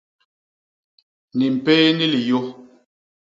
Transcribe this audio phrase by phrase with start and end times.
[1.37, 2.39] Ni mpéé ni liyô.